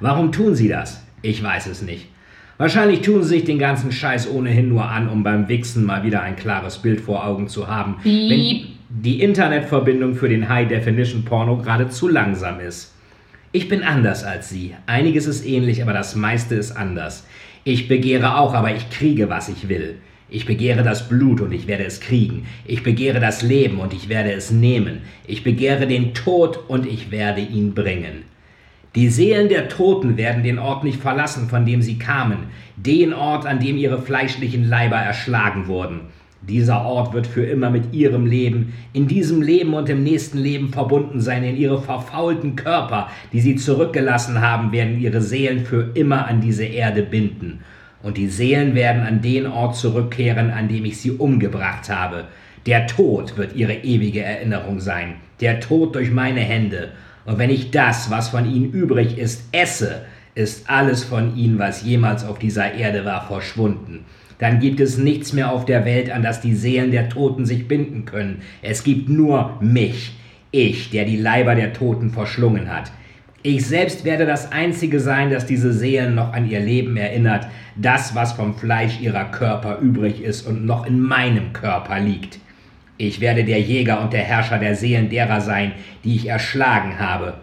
[0.00, 1.00] Warum tun sie das?
[1.22, 2.08] Ich weiß es nicht.
[2.58, 6.22] Wahrscheinlich tun sie sich den ganzen Scheiß ohnehin nur an, um beim Wichsen mal wieder
[6.22, 7.96] ein klares Bild vor Augen zu haben.
[8.02, 8.30] Piep.
[8.30, 12.94] Wenn die Internetverbindung für den High-Definition-Porno gerade zu langsam ist.
[13.52, 14.74] Ich bin anders als Sie.
[14.86, 17.26] Einiges ist ähnlich, aber das meiste ist anders.
[17.64, 19.96] Ich begehre auch, aber ich kriege, was ich will.
[20.28, 22.46] Ich begehre das Blut und ich werde es kriegen.
[22.64, 25.02] Ich begehre das Leben und ich werde es nehmen.
[25.26, 28.22] Ich begehre den Tod und ich werde ihn bringen.
[28.96, 32.44] Die Seelen der Toten werden den Ort nicht verlassen, von dem sie kamen,
[32.76, 36.00] den Ort, an dem ihre fleischlichen Leiber erschlagen wurden.
[36.40, 40.70] Dieser Ort wird für immer mit ihrem Leben, in diesem Leben und im nächsten Leben
[40.70, 46.26] verbunden sein, in ihre verfaulten Körper, die sie zurückgelassen haben, werden ihre Seelen für immer
[46.26, 47.60] an diese Erde binden.
[48.02, 52.24] Und die Seelen werden an den Ort zurückkehren, an dem ich sie umgebracht habe.
[52.64, 56.92] Der Tod wird ihre ewige Erinnerung sein, der Tod durch meine Hände.
[57.26, 61.82] Und wenn ich das, was von ihnen übrig ist, esse, ist alles von ihnen, was
[61.82, 64.04] jemals auf dieser Erde war, verschwunden
[64.38, 67.68] dann gibt es nichts mehr auf der Welt, an das die Seelen der Toten sich
[67.68, 68.42] binden können.
[68.62, 70.12] Es gibt nur mich,
[70.50, 72.92] ich, der die Leiber der Toten verschlungen hat.
[73.42, 78.14] Ich selbst werde das Einzige sein, das diese Seelen noch an ihr Leben erinnert, das,
[78.14, 82.40] was vom Fleisch ihrer Körper übrig ist und noch in meinem Körper liegt.
[82.98, 85.72] Ich werde der Jäger und der Herrscher der Seelen derer sein,
[86.04, 87.34] die ich erschlagen habe.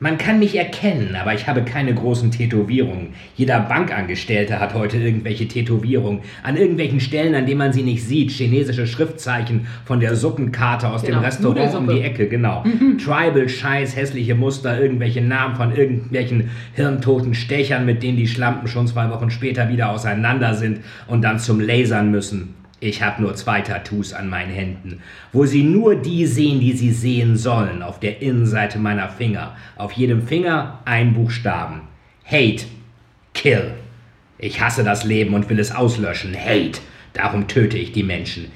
[0.00, 3.14] Man kann mich erkennen, aber ich habe keine großen Tätowierungen.
[3.36, 6.20] Jeder Bankangestellte hat heute irgendwelche Tätowierungen.
[6.42, 8.32] An irgendwelchen Stellen, an denen man sie nicht sieht.
[8.32, 12.64] Chinesische Schriftzeichen von der Suppenkarte aus Genau, dem Restaurant um die Ecke, genau.
[13.02, 19.08] Tribal-Scheiß, hässliche Muster, irgendwelche Namen von irgendwelchen hirntoten Stechern, mit denen die Schlampen schon zwei
[19.10, 22.63] Wochen später wieder auseinander sind und dann zum Lasern müssen.
[22.80, 25.00] Ich habe nur zwei Tattoos an meinen Händen,
[25.32, 29.56] wo Sie nur die sehen, die Sie sehen sollen, auf der Innenseite meiner Finger.
[29.76, 31.82] Auf jedem Finger ein Buchstaben.
[32.24, 32.66] Hate.
[33.32, 33.72] Kill.
[34.38, 36.34] Ich hasse das Leben und will es auslöschen.
[36.36, 36.80] Hate.
[37.12, 38.50] Darum töte ich die Menschen.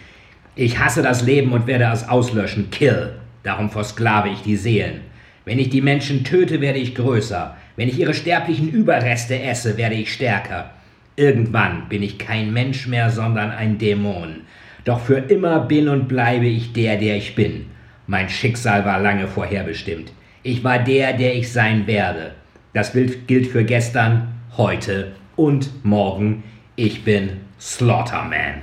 [0.56, 2.70] Ich hasse das Leben und werde es auslöschen.
[2.70, 3.14] Kill.
[3.44, 5.00] Darum versklave ich die Seelen.
[5.44, 7.56] Wenn ich die Menschen töte, werde ich größer.
[7.76, 10.72] Wenn ich ihre sterblichen Überreste esse, werde ich stärker.
[11.18, 14.42] Irgendwann bin ich kein Mensch mehr, sondern ein Dämon.
[14.84, 17.66] Doch für immer bin und bleibe ich der, der ich bin.
[18.06, 20.12] Mein Schicksal war lange vorherbestimmt.
[20.44, 22.30] Ich war der, der ich sein werde.
[22.72, 26.44] Das Bild gilt für gestern, heute und morgen.
[26.76, 28.62] Ich bin Slaughterman.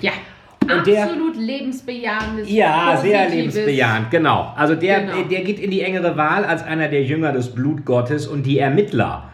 [0.00, 0.12] Ja,
[0.62, 2.48] Und der- absolut lebensbejahendes.
[2.48, 4.52] Ja, sehr positives- lebensbejahend, genau.
[4.56, 5.22] Also der, Genau.
[5.28, 9.30] der geht in die engere Wahl als einer der Jünger des Blutgottes und die Ermittler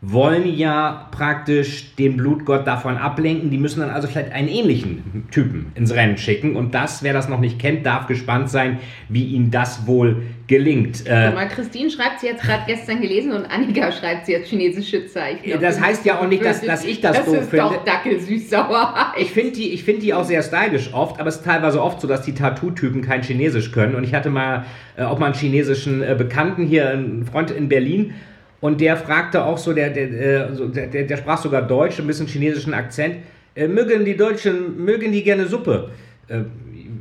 [0.00, 3.50] wollen ja praktisch den Blutgott davon ablenken.
[3.50, 6.54] Die müssen dann also vielleicht einen ähnlichen Typen ins Rennen schicken.
[6.54, 11.04] Und das, wer das noch nicht kennt, darf gespannt sein, wie ihnen das wohl gelingt.
[11.04, 15.04] Äh, mal, Christine schreibt sie jetzt gerade gestern gelesen und Annika schreibt sie jetzt chinesische
[15.08, 15.60] Zeichen.
[15.60, 17.64] Das heißt ja auch nicht, dass- dass ich das das doof ist finde.
[17.64, 19.14] doch Dackel süß-sauer.
[19.18, 22.00] Ich finde die, ich find die auch sehr stylisch oft, aber es ist teilweise oft
[22.00, 23.96] so, dass die Tattoo-Typen kein Chinesisch können.
[23.96, 24.64] Und ich hatte mal
[24.96, 28.14] äh, auch mal einen chinesischen äh, Bekannten hier, einen Freund in Berlin,
[28.60, 30.04] und der fragte auch so, der, der,
[30.50, 33.16] äh, der, der, der sprach sogar Deutsch, ein bisschen chinesischen Akzent.
[33.54, 35.90] Äh, mögen die Deutschen, mögen die gerne Suppe?
[36.28, 36.40] Äh,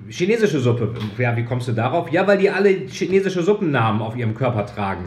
[0.09, 0.93] chinesische Suppe.
[1.17, 2.11] Ja, wie kommst du darauf?
[2.11, 5.05] Ja, weil die alle chinesische Suppennamen auf ihrem Körper tragen.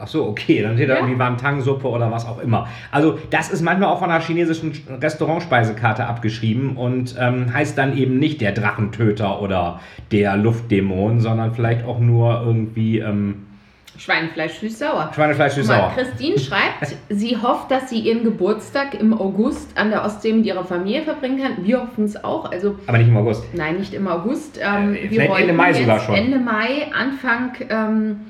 [0.00, 0.98] Ach so, okay, dann steht da Ja.
[1.00, 2.66] irgendwie Wantang-Suppe oder was auch immer.
[2.90, 8.18] Also das ist manchmal auch von einer chinesischen Restaurantspeisekarte abgeschrieben und ähm, heißt dann eben
[8.18, 13.46] nicht der Drachentöter oder der Luftdämon, sondern vielleicht auch nur irgendwie ähm,
[14.00, 15.10] Schweinefleisch süß-sauer.
[15.14, 15.92] Schweinefleisch süß-sauer.
[15.94, 20.64] Christine schreibt, sie hofft, dass sie ihren Geburtstag im August an der Ostsee mit ihrer
[20.64, 21.64] Familie verbringen kann.
[21.66, 22.50] Wir hoffen es auch.
[22.50, 23.44] Also Aber nicht im August.
[23.52, 24.58] Nein, nicht im August.
[24.58, 26.14] Ähm, Äh, wir Ende Mai sogar schon.
[26.14, 28.20] Ende Mai, Anfang ähm,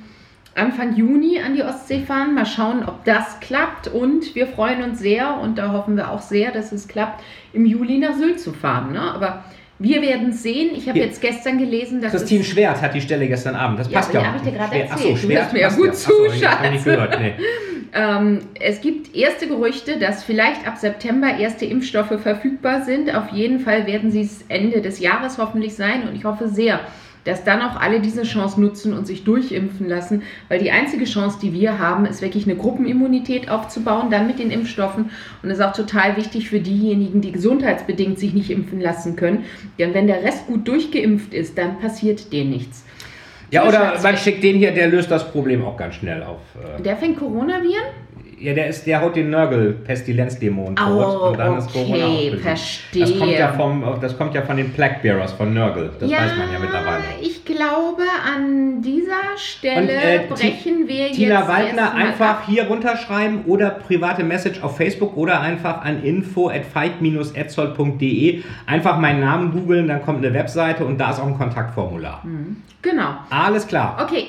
[0.57, 2.35] Anfang Juni an die Ostsee fahren.
[2.35, 3.87] Mal schauen, ob das klappt.
[3.87, 7.65] Und wir freuen uns sehr und da hoffen wir auch sehr, dass es klappt, im
[7.65, 8.93] Juli nach Sylt zu fahren.
[8.93, 9.01] Ne?
[9.01, 9.45] Aber
[9.81, 10.71] wir werden sehen.
[10.77, 11.07] Ich habe Ja.
[11.07, 13.81] jetzt gestern gelesen, dass Christine Schwert hat die Stelle gestern Abend.
[13.81, 14.25] Das Ja, passt aber ja.
[14.25, 14.93] die hab ich dir gerade Schwert- erzählt.
[14.93, 15.93] Achso, Du Schwert hörst mir ja gut ja.
[15.93, 16.13] zu.
[17.93, 23.13] Ähm, es gibt erste Gerüchte, dass vielleicht ab September erste Impfstoffe verfügbar sind.
[23.13, 26.79] Auf jeden Fall werden sie es Ende des Jahres hoffentlich sein und ich hoffe sehr,
[27.25, 31.39] dass dann auch alle diese Chance nutzen und sich durchimpfen lassen, weil die einzige Chance,
[31.43, 35.11] die wir haben, ist wirklich eine Gruppenimmunität aufzubauen, dann mit den Impfstoffen
[35.43, 39.45] und das ist auch total wichtig für diejenigen, die gesundheitsbedingt sich nicht impfen lassen können,
[39.79, 42.85] denn wenn der Rest gut durchgeimpft ist, dann passiert denen nichts.
[43.51, 46.39] Ja, oder man schickt den hier, der löst das Problem auch ganz schnell auf.
[46.79, 47.83] äh, Der fängt Coronaviren?
[48.41, 52.07] Ja, der ist, der haut den Nörgel Pestilenzdämon tot Oh, und dann ist okay, Corona
[52.07, 53.03] auch verstehe.
[53.03, 55.91] Das kommt ja vom, das kommt ja von den Plague Bearers von Nörgel.
[56.01, 57.03] Das weiß man ja mittlerweile.
[57.21, 58.03] Ich glaube,
[58.35, 62.45] an dieser Stelle Und, äh, brechen wir Tina jetzt Waldner erstmal einfach ab.
[62.47, 69.87] hier runterschreiben oder private Message auf Facebook oder einfach an info@fight-etzold.de einfach meinen Namen googeln,
[69.89, 72.23] dann kommt eine Webseite und da ist auch ein Kontaktformular.
[72.83, 73.11] Genau.
[73.29, 73.99] Alles klar.
[74.03, 74.29] Okay,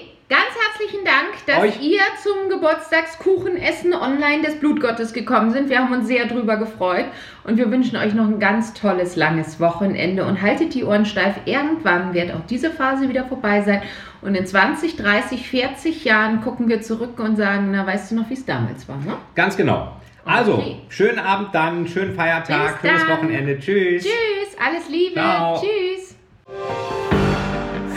[0.92, 5.70] herzlichen Dank, dass Euch- ihr zum Geburtstagskuchenessen online des Blutgottes gekommen sind.
[5.70, 7.06] Wir haben uns sehr drüber gefreut
[7.44, 11.36] und wir wünschen euch noch ein ganz tolles, langes Wochenende und haltet die Ohren steif.
[11.46, 13.82] Irgendwann wird auch diese Phase wieder vorbei sein
[14.22, 18.30] und in 20, 30, 40 Jahren gucken wir zurück und sagen, na, weißt du noch,
[18.30, 19.14] wie es damals war, ne?
[19.36, 19.94] Ganz genau.
[20.24, 20.76] Also, Okay.
[20.90, 23.08] schönen Abend dann, schönen Feiertag, schönes.
[23.08, 23.58] Wochenende.
[23.60, 24.04] Tschüss.
[24.04, 25.14] Tschüss, alles Liebe.
[25.20, 25.60] Ciao.
[25.60, 26.16] Tschüss.